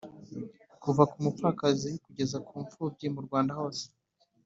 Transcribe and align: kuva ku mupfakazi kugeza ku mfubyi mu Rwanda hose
kuva 0.83 1.03
ku 1.11 1.17
mupfakazi 1.23 1.91
kugeza 2.05 2.37
ku 2.47 2.53
mfubyi 2.63 3.07
mu 3.15 3.21
Rwanda 3.25 3.51
hose 3.59 3.85